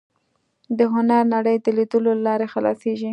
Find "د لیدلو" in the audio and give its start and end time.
1.61-2.11